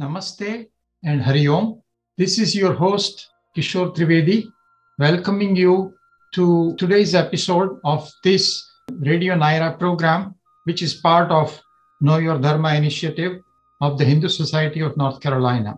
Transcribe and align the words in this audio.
Namaste 0.00 0.66
and 1.04 1.20
Hari 1.20 1.46
Om. 1.46 1.82
This 2.16 2.38
is 2.38 2.56
your 2.56 2.72
host, 2.72 3.28
Kishor 3.54 3.94
Trivedi, 3.94 4.50
welcoming 4.98 5.54
you 5.54 5.92
to 6.34 6.74
today's 6.78 7.14
episode 7.14 7.78
of 7.84 8.10
this 8.24 8.66
Radio 9.00 9.34
Naira 9.34 9.78
program, 9.78 10.34
which 10.64 10.80
is 10.82 10.94
part 10.94 11.30
of 11.30 11.60
Know 12.00 12.16
Your 12.16 12.38
Dharma 12.38 12.74
initiative 12.76 13.42
of 13.82 13.98
the 13.98 14.06
Hindu 14.06 14.28
Society 14.28 14.80
of 14.80 14.96
North 14.96 15.20
Carolina. 15.20 15.76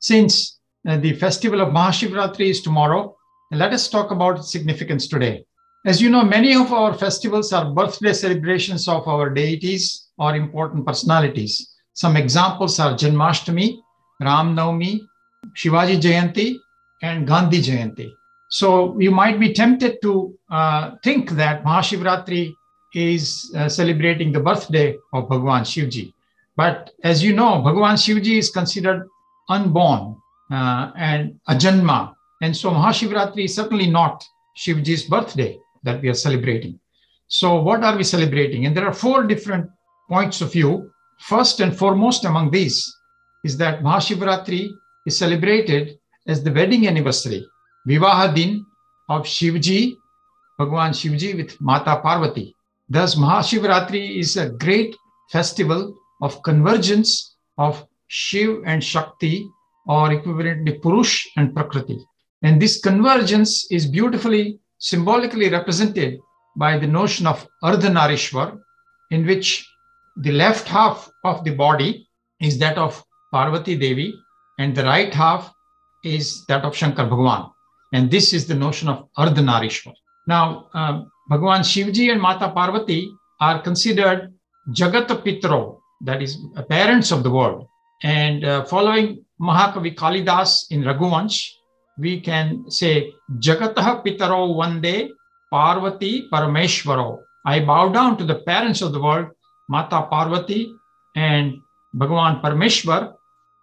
Since 0.00 0.58
uh, 0.88 0.96
the 0.96 1.14
festival 1.14 1.60
of 1.60 1.68
Mahashivratri 1.68 2.50
is 2.50 2.62
tomorrow, 2.62 3.16
let 3.52 3.72
us 3.72 3.88
talk 3.88 4.10
about 4.10 4.38
its 4.38 4.50
significance 4.50 5.06
today. 5.06 5.44
As 5.86 6.02
you 6.02 6.10
know, 6.10 6.24
many 6.24 6.56
of 6.56 6.72
our 6.72 6.92
festivals 6.92 7.52
are 7.52 7.72
birthday 7.72 8.14
celebrations 8.14 8.88
of 8.88 9.06
our 9.06 9.30
deities 9.30 10.08
or 10.18 10.34
important 10.34 10.84
personalities. 10.84 11.69
Some 11.94 12.16
examples 12.16 12.78
are 12.78 12.94
Janmashtami, 12.94 13.78
Ram 14.20 14.54
Navami, 14.56 15.00
Shivaji 15.56 16.00
Jayanti, 16.00 16.56
and 17.02 17.26
Gandhi 17.26 17.60
Jayanti. 17.60 18.12
So 18.50 18.98
you 18.98 19.10
might 19.10 19.38
be 19.38 19.52
tempted 19.52 20.02
to 20.02 20.36
uh, 20.50 20.92
think 21.04 21.30
that 21.30 21.64
Mahashivratri 21.64 22.52
is 22.94 23.52
uh, 23.56 23.68
celebrating 23.68 24.32
the 24.32 24.40
birthday 24.40 24.96
of 25.12 25.28
Bhagwan 25.28 25.62
Shivji. 25.62 26.12
But 26.56 26.90
as 27.04 27.22
you 27.22 27.32
know, 27.32 27.62
Bhagwan 27.62 27.94
Shivji 27.94 28.38
is 28.38 28.50
considered 28.50 29.08
unborn 29.48 30.16
uh, 30.50 30.90
and 30.96 31.38
ajanma. 31.48 32.14
And 32.42 32.56
so 32.56 32.70
Mahashivratri 32.70 33.44
is 33.44 33.54
certainly 33.54 33.86
not 33.86 34.24
Shivji's 34.56 35.04
birthday 35.04 35.58
that 35.84 36.02
we 36.02 36.08
are 36.08 36.14
celebrating. 36.14 36.78
So, 37.28 37.60
what 37.60 37.84
are 37.84 37.96
we 37.96 38.02
celebrating? 38.02 38.66
And 38.66 38.76
there 38.76 38.86
are 38.86 38.92
four 38.92 39.22
different 39.24 39.70
points 40.08 40.40
of 40.40 40.52
view. 40.52 40.90
First 41.20 41.60
and 41.60 41.76
foremost 41.76 42.24
among 42.24 42.50
these 42.50 42.96
is 43.44 43.56
that 43.58 43.82
Mahashivratri 43.82 44.70
is 45.06 45.18
celebrated 45.18 45.98
as 46.26 46.42
the 46.42 46.52
wedding 46.52 46.88
anniversary, 46.88 47.46
Vivaha 47.86 48.34
Din 48.34 48.64
of 49.08 49.22
Shivji, 49.22 49.96
Bhagwan 50.58 50.92
Shivji 50.92 51.36
with 51.36 51.60
Mata 51.60 52.00
Parvati. 52.02 52.54
Thus, 52.88 53.14
Mahashivratri 53.14 54.18
is 54.18 54.36
a 54.36 54.50
great 54.50 54.96
festival 55.30 55.94
of 56.22 56.42
convergence 56.42 57.36
of 57.58 57.86
Shiv 58.08 58.62
and 58.64 58.82
Shakti, 58.82 59.46
or 59.86 60.08
equivalently 60.08 60.80
Purush 60.80 61.26
and 61.36 61.54
Prakriti. 61.54 61.98
And 62.42 62.60
this 62.60 62.80
convergence 62.80 63.70
is 63.70 63.86
beautifully 63.86 64.58
symbolically 64.78 65.50
represented 65.50 66.18
by 66.56 66.78
the 66.78 66.86
notion 66.86 67.26
of 67.26 67.46
Ardhanarishwar, 67.62 68.58
in 69.10 69.26
which 69.26 69.66
the 70.16 70.32
left 70.32 70.66
half 70.68 71.10
of 71.24 71.44
the 71.44 71.50
body 71.50 72.08
is 72.40 72.58
that 72.58 72.78
of 72.78 73.02
Parvati 73.32 73.76
Devi, 73.76 74.14
and 74.58 74.74
the 74.74 74.84
right 74.84 75.12
half 75.14 75.52
is 76.04 76.44
that 76.46 76.64
of 76.64 76.76
Shankar 76.76 77.06
Bhagwan. 77.06 77.50
And 77.92 78.10
this 78.10 78.32
is 78.32 78.46
the 78.46 78.54
notion 78.54 78.88
of 78.88 79.08
Ardhanarishwar. 79.18 79.94
Now, 80.26 80.68
uh, 80.74 81.02
Bhagwan 81.28 81.60
Shivji 81.62 82.10
and 82.10 82.20
Mata 82.20 82.50
Parvati 82.50 83.10
are 83.40 83.62
considered 83.62 84.32
Jagata 84.70 85.22
Pitro, 85.24 85.78
that 86.02 86.22
is, 86.22 86.38
parents 86.68 87.10
of 87.10 87.22
the 87.22 87.30
world. 87.30 87.66
And 88.02 88.44
uh, 88.44 88.64
following 88.64 89.24
Mahakavi 89.40 89.94
Kalidas 89.94 90.70
in 90.70 90.82
Raghuvansh, 90.82 91.50
we 91.98 92.20
can 92.20 92.70
say 92.70 93.12
Jagatah 93.38 94.04
Pitaro 94.04 94.80
Day 94.80 95.10
Parvati 95.50 96.28
Parameshwaro. 96.30 97.20
I 97.44 97.60
bow 97.60 97.88
down 97.88 98.16
to 98.18 98.24
the 98.24 98.36
parents 98.36 98.80
of 98.82 98.92
the 98.92 99.00
world, 99.00 99.28
Mata 99.70 100.02
Parvati 100.10 100.74
and 101.14 101.60
Bhagavan 101.94 102.42
Parameshwar, 102.42 103.14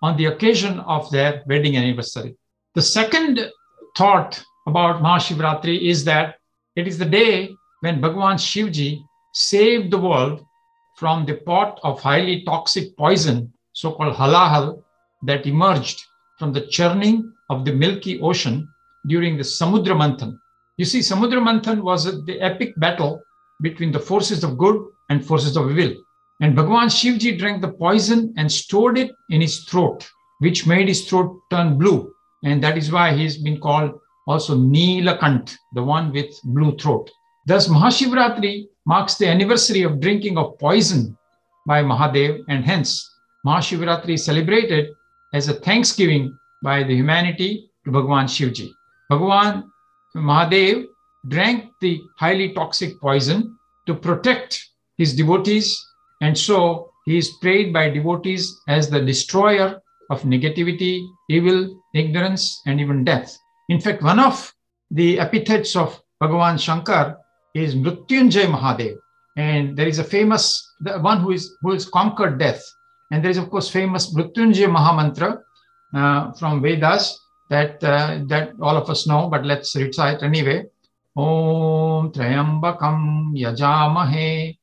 on 0.02 0.16
the 0.16 0.26
occasion 0.26 0.80
of 0.80 1.10
their 1.12 1.44
wedding 1.48 1.76
anniversary. 1.76 2.36
The 2.76 2.82
second 2.82 3.52
thought 3.98 4.42
about 4.68 5.02
Mahashivratri 5.02 5.90
is 5.90 6.06
that 6.06 6.36
it 6.78 6.88
is 6.88 6.98
the 6.98 7.12
day 7.22 7.56
when 7.82 8.02
Bhagavan 8.02 8.38
Shivji 8.38 9.04
saved 9.34 9.92
the 9.92 9.98
world 9.98 10.46
from 10.96 11.26
the 11.26 11.36
pot 11.36 11.80
of 11.84 12.02
highly 12.02 12.44
toxic 12.44 12.96
poison, 12.96 13.52
so 13.74 13.92
called 13.92 14.16
halahal, 14.16 14.82
that 15.24 15.46
emerged 15.46 16.02
from 16.40 16.54
the 16.54 16.68
churning 16.68 17.34
of 17.50 17.66
the 17.66 17.74
Milky 17.74 18.22
Ocean 18.22 18.68
during 19.08 19.36
the 19.36 19.44
Samudra 19.44 19.96
Manthan. 19.96 20.40
You 20.78 20.86
see, 20.86 21.00
Samudra 21.00 21.42
Manthan 21.42 21.82
was 21.82 22.06
the 22.26 22.40
epic 22.40 22.74
battle 22.78 23.22
between 23.62 23.92
the 23.92 24.00
forces 24.00 24.44
of 24.44 24.58
good 24.58 24.86
and 25.10 25.26
forces 25.26 25.58
of 25.58 25.72
evil. 25.72 25.96
And 26.42 26.56
Bhagwan 26.56 26.88
Shivji 26.88 27.38
drank 27.38 27.62
the 27.62 27.72
poison 27.72 28.34
and 28.38 28.52
stored 28.52 28.98
it 28.98 29.12
in 29.30 29.42
his 29.42 29.64
throat, 29.66 30.10
which 30.40 30.68
made 30.68 30.88
his 30.88 31.10
throat 31.10 31.40
turn 31.50 31.78
blue. 31.78 32.14
And 32.44 32.64
that 32.64 32.78
is 32.78 32.92
why 32.92 33.14
he's 33.14 33.38
been 33.38 33.60
called 33.60 34.00
also 34.28 34.56
Neelakant, 34.56 35.56
the 35.74 35.84
one 35.84 36.12
with 36.12 36.40
blue 36.44 36.76
throat. 36.78 37.10
Thus, 37.48 37.68
Mahashivratri 37.68 38.68
marks 38.86 39.16
the 39.16 39.28
anniversary 39.28 39.84
of 39.84 40.00
drinking 40.00 40.38
of 40.38 40.60
poison 40.60 41.18
by 41.66 41.82
Mahadev, 41.82 42.44
and 42.50 42.64
hence 42.64 43.10
Mahashivratri 43.46 44.16
is 44.16 44.26
celebrated 44.26 44.90
as 45.34 45.48
a 45.48 45.54
thanksgiving 45.54 46.38
by 46.62 46.84
the 46.84 46.94
humanity 46.96 47.70
to 47.86 47.92
Bhagwan 47.92 48.26
Shivji. 48.28 48.70
Bhagwan 49.10 49.72
Mahadev 50.16 50.86
drank 51.28 51.72
the 51.80 52.02
highly 52.18 52.54
toxic 52.54 53.00
poison 53.00 53.58
to 53.86 53.94
protect 53.94 54.70
his 54.98 55.16
devotees, 55.16 55.78
and 56.22 56.38
so 56.38 56.92
he 57.06 57.18
is 57.18 57.38
prayed 57.42 57.72
by 57.72 57.90
devotees 57.90 58.60
as 58.68 58.90
the 58.90 59.02
destroyer 59.02 59.82
of 60.10 60.24
negativity, 60.24 61.08
evil, 61.30 61.82
ignorance, 61.94 62.62
and 62.66 62.80
even 62.80 63.04
death. 63.04 63.38
In 63.70 63.80
fact, 63.80 64.02
one 64.02 64.20
of 64.20 64.54
the 64.92 65.20
epithets 65.20 65.76
of 65.76 66.02
Bhagavan 66.22 66.60
Shankar 66.60 67.18
is 67.54 67.76
Mrityunjay 67.76 68.48
Mahadev. 68.48 68.96
And 69.36 69.78
there 69.78 69.88
is 69.88 70.00
a 70.00 70.04
famous, 70.04 70.74
the 70.80 71.00
one 71.00 71.20
who 71.20 71.32
is 71.32 71.56
who 71.62 71.74
has 71.74 71.86
conquered 71.86 72.40
death. 72.40 72.64
And 73.12 73.24
there 73.24 73.32
is, 73.32 73.38
of 73.38 73.50
course, 73.50 73.70
famous 73.70 74.14
Mrityunjay 74.14 74.68
Mahamantra 74.68 75.40
uh, 75.94 76.32
from 76.34 76.62
Vedas 76.62 77.20
that 77.50 77.84
uh, 77.84 78.20
that 78.28 78.54
all 78.62 78.76
of 78.76 78.90
us 78.90 79.08
know, 79.08 79.30
but 79.30 79.46
let's 79.46 79.76
recite 79.76 80.24
anyway. 80.24 80.66
Om 81.16 82.12
Trayambakam 82.12 83.34
Yajamahe 83.38 84.58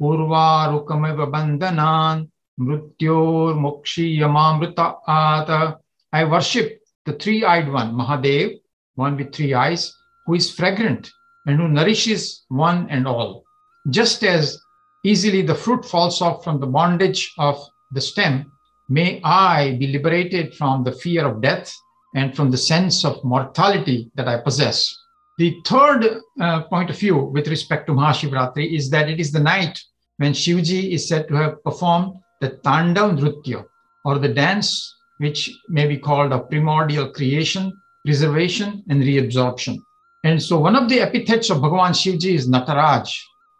Urvarukamiva 0.00 1.30
Bandhanan 1.30 2.28
Mrityor 2.60 3.54
Mokshiyamamrita 3.54 4.96
Ata. 5.06 5.78
I 6.12 6.24
worship 6.24 6.80
the 7.06 7.12
three-eyed 7.12 7.70
one, 7.72 7.94
Mahadev, 7.94 8.60
one 8.96 9.16
with 9.16 9.32
three 9.32 9.54
eyes, 9.54 9.94
who 10.26 10.34
is 10.34 10.50
fragrant 10.54 11.10
and 11.46 11.60
who 11.60 11.68
nourishes 11.68 12.44
one 12.48 12.88
and 12.90 13.06
all. 13.06 13.44
Just 13.90 14.24
as 14.24 14.58
easily 15.04 15.42
the 15.42 15.54
fruit 15.54 15.84
falls 15.84 16.20
off 16.22 16.42
from 16.42 16.58
the 16.60 16.66
bondage 16.66 17.32
of 17.38 17.62
the 17.92 18.00
stem, 18.00 18.50
may 18.88 19.20
I 19.22 19.76
be 19.78 19.88
liberated 19.88 20.54
from 20.54 20.82
the 20.82 20.92
fear 20.92 21.26
of 21.26 21.42
death 21.42 21.72
and 22.14 22.34
from 22.34 22.50
the 22.50 22.58
sense 22.58 23.04
of 23.04 23.22
mortality 23.22 24.10
that 24.14 24.28
I 24.28 24.38
possess. 24.38 25.03
The 25.36 25.60
third 25.66 26.20
uh, 26.40 26.62
point 26.64 26.90
of 26.90 26.98
view 26.98 27.16
with 27.16 27.48
respect 27.48 27.86
to 27.86 27.92
Mahashivratri 27.92 28.72
is 28.72 28.88
that 28.90 29.08
it 29.08 29.18
is 29.18 29.32
the 29.32 29.40
night 29.40 29.80
when 30.18 30.32
Shivji 30.32 30.92
is 30.92 31.08
said 31.08 31.26
to 31.28 31.34
have 31.34 31.62
performed 31.64 32.14
the 32.40 32.50
Tandav 32.64 33.18
Nritya, 33.18 33.64
or 34.04 34.18
the 34.18 34.28
dance 34.28 34.94
which 35.18 35.50
may 35.68 35.86
be 35.86 35.98
called 35.98 36.32
a 36.32 36.38
primordial 36.38 37.10
creation, 37.10 37.72
preservation, 38.04 38.84
and 38.88 39.02
reabsorption. 39.02 39.78
And 40.22 40.40
so 40.40 40.58
one 40.58 40.76
of 40.76 40.88
the 40.88 41.00
epithets 41.00 41.50
of 41.50 41.58
Bhagavan 41.58 41.92
Shivji 41.92 42.34
is 42.34 42.48
Nataraj, 42.48 43.12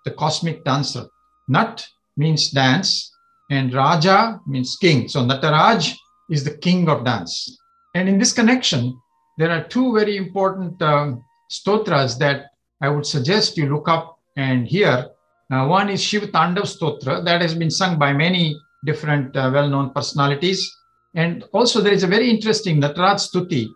the 0.05 0.13
cosmic 0.13 0.65
dancer. 0.65 1.07
Nat 1.49 1.87
means 2.17 2.51
dance, 2.51 3.13
and 3.51 3.75
Raja 3.75 4.41
means 4.47 4.77
king. 4.77 5.09
So 5.09 5.21
Nataraj 5.21 5.95
is 6.31 6.45
the 6.45 6.57
king 6.57 6.89
of 6.89 7.05
dance. 7.05 7.59
And 7.95 8.09
in 8.09 8.19
this 8.19 8.33
connection, 8.33 8.99
there 9.39 9.51
are 9.51 9.65
two 9.65 9.93
very 9.93 10.17
important 10.17 10.81
um, 10.81 11.23
stotras 11.49 12.19
that 12.19 12.51
I 12.81 12.89
would 12.89 13.07
suggest 13.07 13.57
you 13.57 13.69
look 13.69 13.89
up 13.89 14.19
and 14.37 14.67
hear. 14.67 15.09
Uh, 15.51 15.67
one 15.67 15.89
is 15.91 16.03
Shiv 16.03 16.25
Tandav 16.33 16.67
Stotra 16.67 17.25
that 17.25 17.41
has 17.41 17.55
been 17.55 17.71
sung 17.71 17.99
by 17.99 18.13
many 18.13 18.59
different 18.85 19.37
uh, 19.37 19.51
well-known 19.53 19.91
personalities. 19.91 20.75
And 21.15 21.45
also 21.53 21.81
there 21.81 21.93
is 21.93 22.03
a 22.03 22.07
very 22.07 22.29
interesting 22.29 22.81
Nataraj 22.81 23.21
Stuti, 23.29 23.69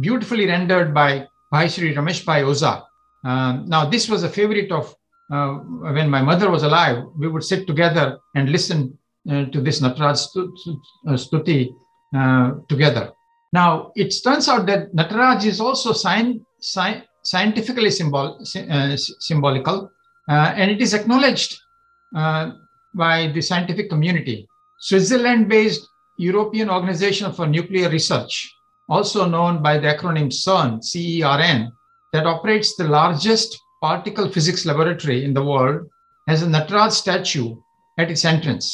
beautifully 0.00 0.46
rendered 0.46 0.92
by 0.92 1.26
Bhai 1.50 1.66
Ramesh 1.66 2.24
Bhai 2.24 2.42
Oza. 2.42 2.82
Uh, 3.24 3.62
now, 3.66 3.84
this 3.88 4.08
was 4.08 4.24
a 4.24 4.28
favorite 4.28 4.72
of 4.72 4.94
uh, 5.32 5.54
when 5.94 6.10
my 6.10 6.20
mother 6.20 6.50
was 6.50 6.62
alive. 6.64 7.04
We 7.16 7.28
would 7.28 7.44
sit 7.44 7.66
together 7.66 8.18
and 8.34 8.50
listen 8.50 8.98
uh, 9.30 9.44
to 9.46 9.60
this 9.60 9.80
Nataraj 9.80 10.26
Stuti 11.06 11.74
uh, 12.14 12.52
together. 12.68 13.12
Now, 13.52 13.92
it 13.94 14.12
turns 14.24 14.48
out 14.48 14.66
that 14.66 14.92
Nataraj 14.92 15.44
is 15.44 15.60
also 15.60 15.92
sci- 15.92 16.40
sci- 16.62 17.02
scientifically 17.22 17.90
symbol- 17.90 18.38
uh, 18.40 18.96
symbolical, 18.96 19.90
uh, 20.28 20.54
and 20.56 20.70
it 20.70 20.80
is 20.80 20.94
acknowledged 20.94 21.60
by 22.94 23.16
the 23.34 23.40
scientific 23.40 23.88
community. 23.88 24.48
Switzerland 24.78 25.48
based 25.48 25.88
European 26.18 26.68
Organization 26.68 27.32
for 27.32 27.46
Nuclear 27.46 27.88
Research, 27.88 28.54
also 28.88 29.26
known 29.26 29.62
by 29.62 29.78
the 29.78 29.88
acronym 29.88 30.30
CERN, 30.30 30.80
CERN, 30.80 31.72
that 32.12 32.26
operates 32.26 32.76
the 32.76 32.84
largest 32.84 33.58
particle 33.80 34.28
physics 34.28 34.66
laboratory 34.66 35.24
in 35.24 35.32
the 35.32 35.42
world, 35.42 35.88
has 36.28 36.42
a 36.42 36.46
Nataraj 36.46 36.92
statue 36.92 37.56
at 37.98 38.10
its 38.10 38.24
entrance. 38.24 38.66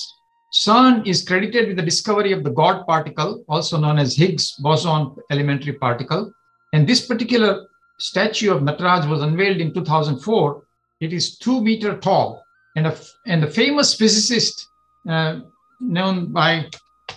CERN 0.52 1.06
is 1.06 1.26
credited 1.28 1.68
with 1.68 1.76
the 1.76 1.82
discovery 1.82 2.32
of 2.32 2.42
the 2.42 2.50
God 2.50 2.86
particle, 2.86 3.44
also 3.48 3.78
known 3.78 3.98
as 3.98 4.16
Higgs 4.16 4.52
boson 4.58 5.14
elementary 5.30 5.74
particle. 5.74 6.32
And 6.72 6.86
this 6.86 7.06
particular 7.06 7.66
statue 7.98 8.52
of 8.52 8.62
Nataraj 8.62 9.08
was 9.08 9.22
unveiled 9.22 9.58
in 9.58 9.74
2004. 9.74 10.62
It 11.00 11.12
is 11.12 11.38
two 11.38 11.60
meter 11.60 11.96
tall. 11.98 12.42
And, 12.76 12.86
a, 12.86 12.96
and 13.26 13.42
the 13.42 13.50
famous 13.50 13.94
physicist 13.94 14.68
uh, 15.08 15.40
known 15.80 16.32
by 16.32 16.68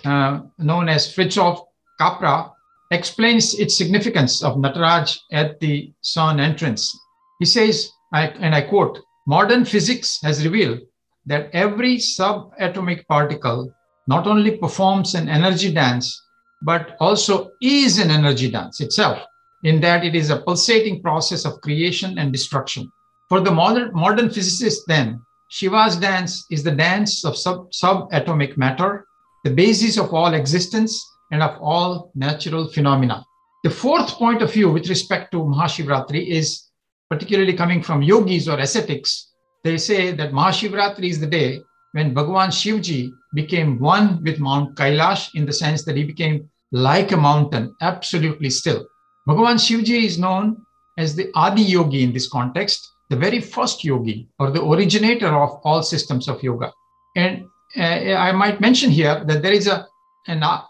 uh, 0.04 0.40
known 0.58 0.88
as 0.88 1.14
Fritjof 1.14 1.64
Capra 2.00 2.50
explains 2.90 3.54
its 3.54 3.76
significance 3.76 4.42
of 4.42 4.56
Nataraj 4.56 5.18
at 5.32 5.60
the 5.60 5.92
CERN 6.02 6.40
entrance. 6.40 6.96
He 7.38 7.46
says, 7.46 7.90
I, 8.12 8.28
and 8.28 8.54
I 8.54 8.62
quote, 8.62 8.98
modern 9.26 9.64
physics 9.64 10.20
has 10.22 10.44
revealed 10.44 10.80
that 11.26 11.50
every 11.52 11.96
subatomic 11.96 13.06
particle 13.06 13.72
not 14.06 14.26
only 14.26 14.56
performs 14.56 15.14
an 15.14 15.28
energy 15.28 15.72
dance, 15.72 16.20
but 16.62 16.96
also 17.00 17.50
is 17.60 17.98
an 17.98 18.10
energy 18.10 18.50
dance 18.50 18.80
itself, 18.80 19.22
in 19.62 19.80
that 19.80 20.04
it 20.04 20.14
is 20.14 20.30
a 20.30 20.40
pulsating 20.40 21.02
process 21.02 21.44
of 21.44 21.60
creation 21.60 22.18
and 22.18 22.32
destruction. 22.32 22.90
For 23.28 23.40
the 23.40 23.50
modern, 23.50 23.92
modern 23.92 24.30
physicist, 24.30 24.82
then, 24.86 25.20
Shiva's 25.48 25.96
dance 25.96 26.46
is 26.50 26.62
the 26.62 26.72
dance 26.72 27.24
of 27.24 27.36
sub, 27.36 27.70
subatomic 27.70 28.56
matter, 28.56 29.06
the 29.44 29.50
basis 29.50 29.98
of 29.98 30.12
all 30.12 30.34
existence 30.34 31.04
and 31.30 31.42
of 31.42 31.58
all 31.60 32.10
natural 32.14 32.68
phenomena. 32.68 33.24
The 33.64 33.70
fourth 33.70 34.12
point 34.12 34.42
of 34.42 34.52
view 34.52 34.70
with 34.70 34.88
respect 34.88 35.32
to 35.32 35.38
Mahashivratri 35.38 36.28
is 36.28 36.68
particularly 37.08 37.54
coming 37.54 37.82
from 37.82 38.02
yogis 38.02 38.48
or 38.48 38.58
ascetics 38.58 39.32
they 39.64 39.78
say 39.78 40.12
that 40.12 40.32
Mahashivratri 40.32 41.08
is 41.08 41.20
the 41.20 41.26
day 41.26 41.62
when 41.92 42.14
Bhagwan 42.14 42.50
Shivji 42.50 43.12
became 43.34 43.78
one 43.78 44.22
with 44.24 44.40
Mount 44.40 44.74
Kailash 44.76 45.34
in 45.34 45.46
the 45.46 45.52
sense 45.52 45.84
that 45.84 45.96
he 45.96 46.04
became 46.04 46.50
like 46.72 47.12
a 47.12 47.16
mountain, 47.16 47.74
absolutely 47.80 48.50
still. 48.50 48.86
Bhagwan 49.26 49.56
Shivji 49.56 50.04
is 50.04 50.18
known 50.18 50.56
as 50.98 51.14
the 51.14 51.30
Adi 51.34 51.62
Yogi 51.62 52.02
in 52.02 52.12
this 52.12 52.28
context, 52.28 52.92
the 53.08 53.16
very 53.16 53.40
first 53.40 53.84
yogi 53.84 54.28
or 54.38 54.50
the 54.50 54.64
originator 54.64 55.28
of 55.28 55.60
all 55.64 55.82
systems 55.82 56.28
of 56.28 56.42
yoga. 56.42 56.72
And 57.14 57.44
uh, 57.76 57.82
I 57.82 58.32
might 58.32 58.60
mention 58.60 58.90
here 58.90 59.24
that 59.24 59.42
there 59.42 59.52
is 59.52 59.66
a 59.66 59.86
an, 60.26 60.42
uh, 60.42 60.62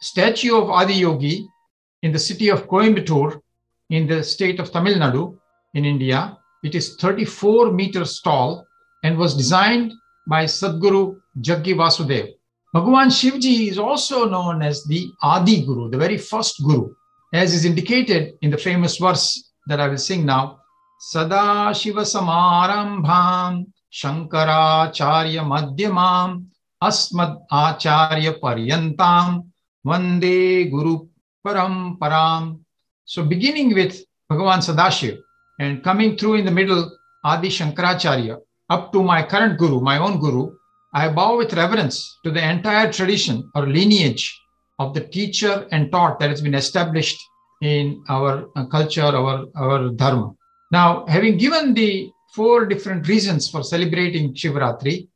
statue 0.00 0.56
of 0.56 0.70
Adi 0.70 0.94
Yogi 0.94 1.48
in 2.02 2.12
the 2.12 2.18
city 2.18 2.48
of 2.48 2.66
Coimbatore 2.68 3.40
in 3.90 4.06
the 4.06 4.22
state 4.22 4.58
of 4.58 4.72
Tamil 4.72 4.94
Nadu 4.94 5.38
in 5.74 5.84
India, 5.84 6.36
it 6.62 6.74
is 6.74 6.96
34 6.96 7.72
meters 7.72 8.20
tall 8.20 8.66
and 9.04 9.18
was 9.18 9.36
designed 9.36 9.92
by 10.26 10.44
Sadhguru 10.44 11.20
Jaggi 11.40 11.74
Vasudev. 11.74 12.32
Bhagavan 12.74 13.08
Shivji 13.08 13.68
is 13.68 13.78
also 13.78 14.28
known 14.28 14.62
as 14.62 14.84
the 14.84 15.10
Adi 15.22 15.66
Guru, 15.66 15.90
the 15.90 15.98
very 15.98 16.16
first 16.16 16.62
Guru, 16.64 16.94
as 17.32 17.54
is 17.54 17.64
indicated 17.64 18.34
in 18.42 18.50
the 18.50 18.58
famous 18.58 18.98
verse 18.98 19.52
that 19.66 19.80
I 19.80 19.88
will 19.88 19.98
sing 19.98 20.26
now. 20.26 20.58
Sada 21.00 21.74
Shiva 21.74 22.02
Samarambham 22.02 23.66
Shankaracharya 23.92 25.42
Madhyamam 25.42 26.46
Asmad 26.82 27.38
Acharya 27.50 28.34
Paryantam 28.34 29.48
Vande 29.84 30.70
Guru 30.70 31.08
Paramparam. 31.44 32.60
So 33.04 33.24
beginning 33.24 33.74
with 33.74 34.00
Bhagavan 34.30 34.60
Sadashiv, 34.60 35.18
and 35.58 35.82
coming 35.82 36.16
through 36.16 36.34
in 36.34 36.44
the 36.44 36.50
middle, 36.50 36.96
Adi 37.24 37.48
Shankaracharya, 37.48 38.38
up 38.70 38.92
to 38.92 39.02
my 39.02 39.22
current 39.22 39.58
guru, 39.58 39.80
my 39.80 39.98
own 39.98 40.20
guru, 40.20 40.54
I 40.94 41.08
bow 41.08 41.38
with 41.38 41.54
reverence 41.54 42.18
to 42.24 42.30
the 42.30 42.42
entire 42.46 42.92
tradition 42.92 43.50
or 43.54 43.66
lineage 43.66 44.41
of 44.82 44.94
the 44.94 45.04
teacher 45.16 45.54
and 45.70 45.92
taught 45.92 46.18
that 46.18 46.30
has 46.30 46.42
been 46.46 46.58
established 46.64 47.20
in 47.62 48.02
our 48.08 48.32
uh, 48.56 48.66
culture, 48.66 49.10
our, 49.20 49.46
our 49.54 49.90
dharma. 49.90 50.34
Now, 50.72 51.06
having 51.06 51.36
given 51.36 51.74
the 51.74 52.10
four 52.34 52.66
different 52.66 53.06
reasons 53.06 53.48
for 53.48 53.62
celebrating 53.62 54.34
Shivratri, 54.34 55.08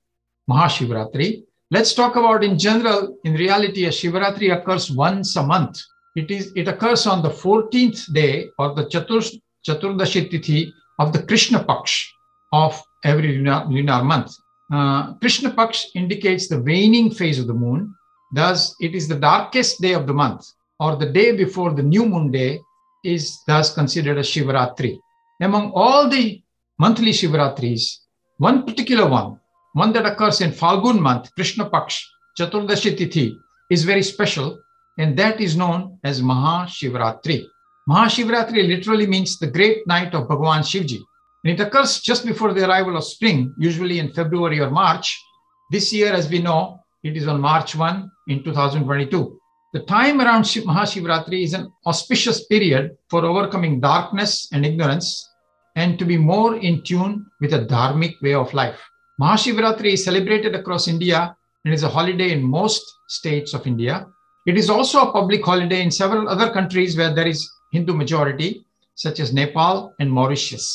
Mahashivratri, 0.48 1.42
let's 1.70 1.92
talk 1.94 2.14
about 2.16 2.44
in 2.44 2.58
general, 2.58 3.18
in 3.24 3.34
reality, 3.34 3.86
a 3.86 3.90
Shivratri 3.90 4.56
occurs 4.56 4.90
once 4.90 5.34
a 5.36 5.42
month. 5.42 5.80
It 6.14 6.30
is 6.30 6.52
it 6.54 6.68
occurs 6.68 7.06
on 7.06 7.22
the 7.22 7.34
14th 7.44 8.12
day 8.12 8.46
or 8.58 8.74
the 8.74 8.84
Chatur, 8.84 9.22
Chaturdashi 9.66 10.30
Tithi 10.30 10.70
of 10.98 11.12
the 11.12 11.22
Krishna 11.22 11.64
Paksh 11.64 12.06
of 12.52 12.80
every 13.04 13.36
lunar, 13.36 13.66
lunar 13.68 14.02
month. 14.04 14.32
Uh, 14.72 15.14
Krishna 15.14 15.50
Paksh 15.50 15.86
indicates 15.94 16.48
the 16.48 16.60
waning 16.62 17.10
phase 17.10 17.38
of 17.38 17.46
the 17.46 17.54
moon. 17.64 17.94
Thus, 18.32 18.75
it 18.81 18.94
is 18.94 19.08
the 19.08 19.19
darkest 19.19 19.81
day 19.81 19.94
of 19.94 20.06
the 20.06 20.14
month, 20.14 20.46
or 20.81 20.96
the 20.96 21.11
day 21.11 21.37
before 21.37 21.73
the 21.73 21.82
new 21.82 22.06
moon 22.06 22.31
day 22.31 22.61
is 23.05 23.43
thus 23.46 23.75
considered 23.75 24.19
a 24.19 24.23
Shivaratri. 24.23 24.99
Among 25.40 25.70
all 25.75 26.08
the 26.08 26.43
monthly 26.78 27.12
Shivaratris, 27.12 27.99
one 28.38 28.64
particular 28.64 29.08
one, 29.08 29.38
one 29.75 29.93
that 29.93 30.06
occurs 30.06 30.40
in 30.40 30.50
Falgun 30.50 30.99
month, 30.99 31.31
Krishna 31.34 31.70
Paksh, 31.70 32.02
Chaturdashi 32.38 32.96
Tithi, 32.96 33.37
is 33.70 33.84
very 33.84 34.02
special, 34.02 34.58
and 34.99 35.17
that 35.19 35.40
is 35.40 35.56
known 35.56 35.99
as 36.05 36.20
Mahashivaratri. 36.20 37.46
Mahashivaratri 37.88 38.67
literally 38.67 39.06
means 39.06 39.38
the 39.38 39.46
great 39.46 39.87
night 39.87 40.14
of 40.14 40.26
Bhagavan 40.26 40.62
Shivji. 40.62 41.00
And 41.44 41.52
it 41.52 41.62
occurs 41.62 42.00
just 42.00 42.26
before 42.26 42.52
the 42.52 42.69
arrival 42.69 42.96
of 42.96 43.05
spring, 43.05 43.55
usually 43.56 44.00
in 44.00 44.12
February 44.12 44.58
or 44.58 44.70
March. 44.70 45.23
This 45.70 45.93
year, 45.93 46.12
as 46.12 46.28
we 46.28 46.43
know, 46.43 46.81
it 47.06 47.17
is 47.17 47.29
on 47.29 47.41
March 47.41 47.76
1 47.76 48.11
in 48.29 48.43
2022. 48.43 49.38
The 49.73 49.81
time 49.81 50.20
around 50.20 50.43
Mahashivratri 50.43 51.44
is 51.44 51.53
an 51.53 51.73
auspicious 51.87 52.47
period 52.47 52.97
for 53.11 53.25
overcoming 53.25 53.81
darkness 53.81 54.49
and 54.53 54.64
ignorance 54.64 55.29
and 55.76 55.99
to 55.99 56.05
be 56.05 56.17
more 56.17 56.56
in 56.56 56.82
tune 56.82 57.26
with 57.41 57.53
a 57.53 57.67
dharmic 57.67 58.20
way 58.23 58.35
of 58.35 58.53
life. 58.55 58.81
Mahashivratri 59.20 59.93
is 59.93 60.05
celebrated 60.05 60.55
across 60.55 60.88
India 60.88 61.37
and 61.64 61.75
is 61.75 61.82
a 61.82 61.88
holiday 61.88 62.32
in 62.32 62.43
most 62.43 62.82
states 63.09 63.55
of 63.55 63.67
India. 63.67 64.07
It 64.47 64.57
is 64.57 64.71
also 64.71 65.00
a 65.02 65.12
public 65.12 65.45
holiday 65.45 65.83
in 65.83 65.90
several 65.90 66.28
other 66.28 66.50
countries 66.52 66.97
where 66.97 67.14
there 67.14 67.26
is 67.26 67.49
Hindu 67.73 67.95
majority, 67.95 68.64
such 68.95 69.21
as 69.21 69.33
Nepal 69.33 69.92
and 70.00 70.11
Mauritius. 70.11 70.66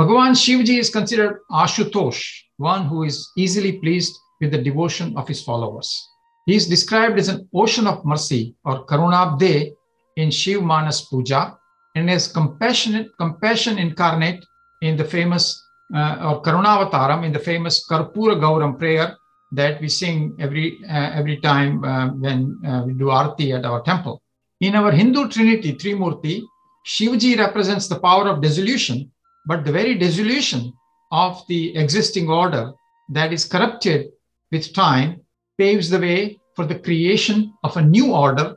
Bhagavan 0.00 0.32
Shivji 0.32 0.78
is 0.78 0.90
considered 0.90 1.40
Ashutosh, 1.50 2.24
one 2.56 2.86
who 2.86 3.02
is 3.02 3.30
easily 3.36 3.72
pleased 3.80 4.16
with 4.40 4.50
the 4.52 4.62
devotion 4.62 5.16
of 5.16 5.26
his 5.26 5.42
followers. 5.42 6.08
He 6.46 6.54
is 6.56 6.66
described 6.66 7.18
as 7.18 7.28
an 7.28 7.48
ocean 7.54 7.86
of 7.86 8.04
mercy 8.04 8.54
or 8.64 8.86
Karunabde 8.86 9.72
in 10.16 10.30
Shiv 10.30 10.62
Manas 10.62 11.02
Puja 11.02 11.56
and 11.94 12.10
as 12.10 12.28
compassionate, 12.28 13.08
compassion 13.18 13.78
incarnate 13.78 14.44
in 14.80 14.96
the 14.96 15.04
famous 15.04 15.62
uh, 15.94 16.30
or 16.30 16.42
Karunavataram 16.42 17.24
in 17.24 17.32
the 17.32 17.38
famous 17.38 17.86
Karpura 17.86 18.36
Gauram 18.36 18.78
prayer 18.78 19.16
that 19.52 19.80
we 19.80 19.88
sing 19.88 20.36
every 20.38 20.78
uh, 20.88 21.10
every 21.14 21.38
time 21.38 21.82
uh, 21.84 22.08
when 22.08 22.58
uh, 22.66 22.82
we 22.86 22.92
do 22.92 23.10
arti 23.10 23.52
at 23.52 23.64
our 23.64 23.82
temple. 23.82 24.22
In 24.60 24.74
our 24.74 24.90
Hindu 24.90 25.28
trinity, 25.28 25.72
Trimurti, 25.74 26.42
Shivji 26.86 27.38
represents 27.38 27.88
the 27.88 28.00
power 28.00 28.28
of 28.28 28.42
dissolution, 28.42 29.10
but 29.46 29.64
the 29.64 29.72
very 29.72 29.94
dissolution 29.94 30.72
of 31.10 31.46
the 31.48 31.76
existing 31.76 32.28
order 32.28 32.72
that 33.08 33.32
is 33.32 33.44
corrupted 33.44 34.10
with 34.50 34.72
time 34.72 35.20
paves 35.58 35.90
the 35.90 35.98
way 35.98 36.38
for 36.54 36.64
the 36.64 36.78
creation 36.78 37.52
of 37.64 37.76
a 37.76 37.82
new 37.82 38.12
order 38.12 38.56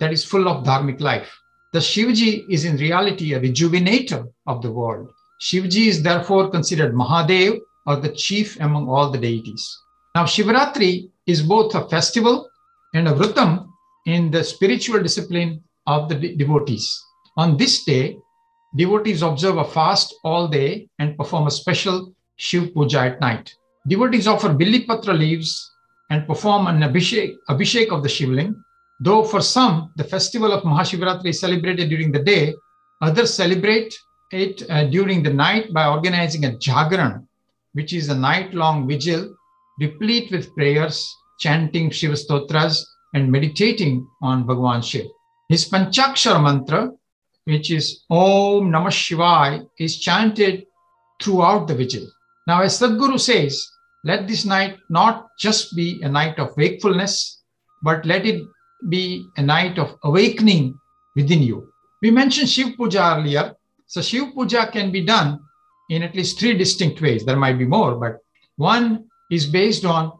that 0.00 0.12
is 0.12 0.24
full 0.24 0.48
of 0.48 0.64
dharmic 0.64 1.00
life. 1.00 1.30
The 1.72 1.80
Shivji 1.80 2.44
is 2.50 2.64
in 2.64 2.76
reality 2.76 3.34
a 3.34 3.40
rejuvenator 3.40 4.26
of 4.46 4.62
the 4.62 4.72
world. 4.72 5.10
Shivji 5.40 5.86
is 5.86 6.02
therefore 6.02 6.50
considered 6.50 6.94
Mahadev 6.94 7.58
or 7.86 7.96
the 7.96 8.12
chief 8.12 8.58
among 8.60 8.88
all 8.88 9.10
the 9.10 9.18
deities. 9.18 9.64
Now, 10.14 10.24
Shivratri 10.24 11.10
is 11.26 11.42
both 11.42 11.74
a 11.74 11.88
festival 11.88 12.48
and 12.94 13.06
a 13.06 13.12
vrutam 13.12 13.68
in 14.06 14.30
the 14.30 14.42
spiritual 14.42 15.02
discipline 15.02 15.62
of 15.86 16.08
the 16.08 16.14
de- 16.14 16.36
devotees. 16.36 16.98
On 17.36 17.56
this 17.56 17.84
day, 17.84 18.18
devotees 18.76 19.22
observe 19.22 19.58
a 19.58 19.64
fast 19.64 20.14
all 20.24 20.48
day 20.48 20.88
and 20.98 21.16
perform 21.16 21.46
a 21.46 21.50
special 21.50 22.12
Shiv 22.36 22.74
Puja 22.74 23.00
at 23.00 23.20
night. 23.20 23.54
Devotees 23.88 24.26
offer 24.26 24.50
Bilipatra 24.50 25.18
leaves 25.18 25.72
and 26.10 26.26
perform 26.26 26.66
an 26.66 26.80
abhishek, 26.80 27.36
abhishek 27.48 27.88
of 27.88 28.02
the 28.02 28.08
Shivling. 28.08 28.54
Though 29.00 29.24
for 29.24 29.40
some, 29.40 29.92
the 29.96 30.04
festival 30.04 30.52
of 30.52 30.62
Mahashivratri 30.62 31.28
is 31.30 31.40
celebrated 31.40 31.88
during 31.88 32.12
the 32.12 32.22
day, 32.22 32.54
others 33.00 33.32
celebrate 33.32 33.94
it 34.30 34.68
uh, 34.68 34.84
during 34.84 35.22
the 35.22 35.32
night 35.32 35.72
by 35.72 35.86
organizing 35.88 36.44
a 36.44 36.50
Jagaran, 36.50 37.26
which 37.72 37.94
is 37.94 38.08
a 38.08 38.14
night 38.14 38.52
long 38.52 38.86
vigil 38.86 39.34
replete 39.78 40.30
with 40.30 40.54
prayers, 40.54 41.16
chanting 41.38 41.90
Shiva 41.90 42.16
Stotras, 42.16 42.84
and 43.14 43.32
meditating 43.32 44.06
on 44.20 44.44
Bhagwan 44.46 44.82
Shiv. 44.82 45.06
His 45.48 45.68
Panchakshar 45.68 46.42
mantra, 46.42 46.90
which 47.44 47.70
is 47.70 48.04
Om 48.10 48.70
Namah 48.70 48.88
Shivaya, 48.88 49.66
is 49.78 49.98
chanted 49.98 50.66
throughout 51.22 51.68
the 51.68 51.74
vigil. 51.74 52.06
Now, 52.46 52.62
as 52.62 52.78
Sadhguru 52.78 53.18
says, 53.18 53.70
let 54.04 54.28
this 54.28 54.44
night 54.44 54.78
not 54.88 55.28
just 55.38 55.74
be 55.74 56.00
a 56.02 56.08
night 56.08 56.38
of 56.38 56.56
wakefulness, 56.56 57.42
but 57.82 58.04
let 58.06 58.26
it 58.26 58.42
be 58.88 59.26
a 59.36 59.42
night 59.42 59.78
of 59.78 59.96
awakening 60.04 60.78
within 61.16 61.42
you. 61.42 61.72
We 62.02 62.10
mentioned 62.10 62.48
Shiv 62.48 62.76
Puja 62.76 63.16
earlier. 63.18 63.54
So, 63.86 64.00
Shiv 64.00 64.34
Puja 64.34 64.70
can 64.70 64.92
be 64.92 65.04
done 65.04 65.40
in 65.90 66.02
at 66.02 66.14
least 66.14 66.38
three 66.38 66.56
distinct 66.56 67.00
ways. 67.00 67.24
There 67.24 67.36
might 67.36 67.58
be 67.58 67.64
more, 67.64 67.96
but 67.96 68.18
one 68.56 69.06
is 69.30 69.46
based 69.46 69.84
on 69.84 70.12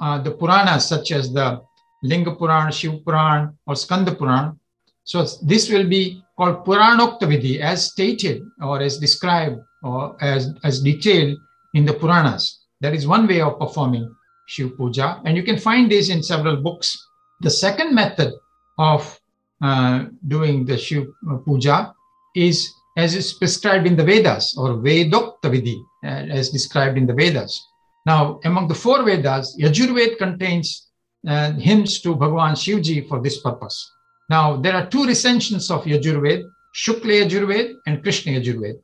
uh, 0.00 0.18
the 0.18 0.32
Puranas, 0.32 0.88
such 0.88 1.10
as 1.10 1.32
the 1.32 1.62
Linga 2.02 2.34
Puran, 2.36 2.70
Shiv 2.70 3.04
Puran, 3.04 3.56
or 3.66 3.74
Skanda 3.74 4.14
Puran. 4.14 4.58
So, 5.04 5.26
this 5.42 5.70
will 5.70 5.88
be 5.88 6.22
called 6.36 6.64
Puranokta 6.64 7.22
Vidhi, 7.22 7.60
as 7.60 7.90
stated 7.90 8.42
or 8.62 8.80
as 8.80 8.98
described 8.98 9.58
or 9.82 10.16
as, 10.22 10.52
as 10.62 10.80
detailed 10.80 11.36
in 11.74 11.84
the 11.84 11.94
Puranas. 11.94 12.63
That 12.80 12.94
is 12.94 13.06
one 13.06 13.26
way 13.26 13.40
of 13.40 13.58
performing 13.58 14.14
Shiv 14.46 14.76
Puja, 14.76 15.20
and 15.24 15.36
you 15.36 15.42
can 15.42 15.58
find 15.58 15.90
this 15.90 16.10
in 16.10 16.22
several 16.22 16.56
books. 16.56 16.96
The 17.40 17.50
second 17.50 17.94
method 17.94 18.32
of 18.78 19.18
uh, 19.62 20.04
doing 20.28 20.64
the 20.64 20.76
Shiv 20.76 21.06
Puja 21.44 21.94
is 22.34 22.70
as 22.96 23.14
is 23.14 23.32
prescribed 23.32 23.86
in 23.86 23.96
the 23.96 24.04
Vedas 24.04 24.56
or 24.56 24.74
Vedokta 24.74 25.50
Vidhi, 25.50 25.82
uh, 26.04 26.32
as 26.32 26.50
described 26.50 26.96
in 26.96 27.06
the 27.06 27.14
Vedas. 27.14 27.66
Now, 28.06 28.38
among 28.44 28.68
the 28.68 28.74
four 28.74 29.02
Vedas, 29.02 29.56
Yajurved 29.58 30.18
contains 30.18 30.88
uh, 31.26 31.52
hymns 31.52 32.00
to 32.02 32.14
Bhagavan 32.14 32.52
Shivji 32.52 33.08
for 33.08 33.20
this 33.20 33.40
purpose. 33.40 33.90
Now, 34.30 34.56
there 34.56 34.74
are 34.74 34.86
two 34.86 35.06
recensions 35.06 35.70
of 35.70 35.84
Yajurved, 35.84 36.44
Shukla 36.74 37.24
Yajurved 37.24 37.74
and 37.86 38.02
Krishna 38.02 38.32
Yajurved. 38.32 38.78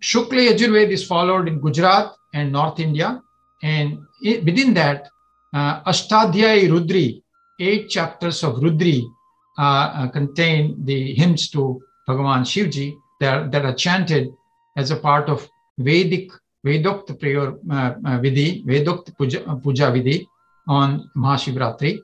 Shukla 0.00 0.50
Yajurved 0.50 0.90
is 0.90 1.06
followed 1.06 1.48
in 1.48 1.60
Gujarat 1.60 2.12
and 2.34 2.52
North 2.52 2.80
India. 2.80 3.22
And 3.64 4.06
it, 4.22 4.44
within 4.44 4.74
that, 4.74 5.08
uh, 5.54 5.82
Ashtadhyay 5.84 6.68
Rudri, 6.68 7.22
eight 7.58 7.88
chapters 7.88 8.44
of 8.44 8.56
Rudri, 8.56 9.02
uh, 9.58 9.62
uh, 9.62 10.08
contain 10.08 10.84
the 10.84 11.14
hymns 11.14 11.48
to 11.50 11.80
Bhagavan 12.06 12.42
Shivji 12.42 12.94
that, 13.20 13.50
that 13.52 13.64
are 13.64 13.74
chanted 13.74 14.28
as 14.76 14.90
a 14.90 14.96
part 14.96 15.28
of 15.28 15.48
Vedic, 15.78 16.30
Vedokta 16.66 17.18
prayer 17.18 17.54
uh, 17.70 17.94
uh, 18.04 18.18
Vidhi, 18.20 18.64
Vedokta 18.66 19.16
Puja, 19.16 19.46
uh, 19.46 19.56
Puja 19.56 19.92
Vidhi 19.92 20.26
on 20.68 21.10
Mahashivratri. 21.16 22.00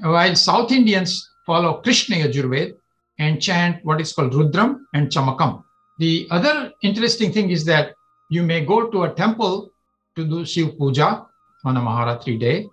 While 0.00 0.34
South 0.34 0.72
Indians 0.72 1.28
follow 1.46 1.80
Krishna 1.82 2.16
Yajurved 2.16 2.74
and 3.18 3.40
chant 3.40 3.84
what 3.84 4.00
is 4.00 4.12
called 4.12 4.32
Rudram 4.32 4.80
and 4.94 5.08
Chamakam. 5.08 5.62
The 5.98 6.26
other 6.30 6.72
interesting 6.82 7.32
thing 7.32 7.50
is 7.50 7.64
that 7.64 7.94
you 8.30 8.42
may 8.42 8.64
go 8.64 8.88
to 8.88 9.04
a 9.04 9.14
temple 9.14 9.70
to 10.18 10.24
do 10.24 10.44
Shiv 10.44 10.76
Puja 10.76 11.24
on 11.64 11.76
a 11.76 11.80
Maharatri 11.80 12.38
day. 12.38 12.68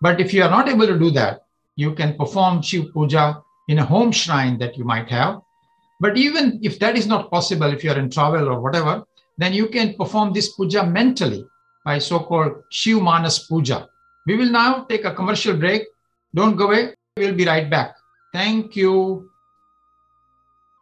But 0.00 0.20
if 0.20 0.32
you 0.32 0.42
are 0.42 0.50
not 0.50 0.68
able 0.68 0.86
to 0.86 0.98
do 0.98 1.10
that, 1.12 1.44
you 1.76 1.94
can 1.94 2.16
perform 2.16 2.62
Shiv 2.62 2.92
Puja 2.92 3.42
in 3.68 3.78
a 3.78 3.84
home 3.84 4.12
shrine 4.12 4.58
that 4.58 4.76
you 4.76 4.84
might 4.84 5.08
have. 5.08 5.40
But 6.00 6.16
even 6.16 6.60
if 6.62 6.78
that 6.80 6.96
is 6.96 7.06
not 7.06 7.30
possible, 7.30 7.72
if 7.72 7.84
you 7.84 7.90
are 7.90 7.98
in 7.98 8.10
travel 8.10 8.48
or 8.48 8.60
whatever, 8.60 9.04
then 9.38 9.52
you 9.54 9.68
can 9.68 9.94
perform 9.94 10.32
this 10.32 10.52
puja 10.54 10.84
mentally 10.84 11.44
by 11.84 11.98
so-called 11.98 12.62
Shiv 12.70 13.00
Manas 13.00 13.46
Puja. 13.46 13.88
We 14.26 14.36
will 14.36 14.50
now 14.50 14.84
take 14.84 15.04
a 15.04 15.14
commercial 15.14 15.56
break. 15.56 15.82
Don't 16.34 16.56
go 16.56 16.66
away. 16.66 16.94
We'll 17.16 17.34
be 17.34 17.46
right 17.46 17.70
back. 17.70 17.96
Thank 18.32 18.76
you. 18.76 19.29